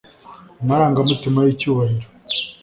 Amarangamutima 0.61 1.39
yicyubahiro 1.45 2.05